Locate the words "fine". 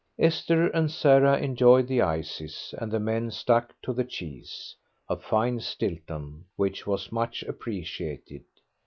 5.15-5.59